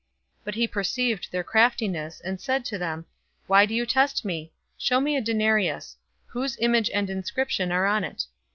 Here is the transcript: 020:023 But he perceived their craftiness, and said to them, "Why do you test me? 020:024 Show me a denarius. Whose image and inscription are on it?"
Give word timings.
020:023 0.01 0.07
But 0.45 0.55
he 0.55 0.67
perceived 0.67 1.27
their 1.31 1.43
craftiness, 1.43 2.21
and 2.21 2.41
said 2.41 2.65
to 2.65 2.79
them, 2.79 3.05
"Why 3.45 3.67
do 3.67 3.75
you 3.75 3.85
test 3.85 4.25
me? 4.25 4.51
020:024 4.79 4.79
Show 4.87 4.99
me 4.99 5.15
a 5.15 5.21
denarius. 5.21 5.95
Whose 6.25 6.57
image 6.59 6.89
and 6.91 7.07
inscription 7.07 7.71
are 7.71 7.85
on 7.85 8.03
it?" 8.05 8.25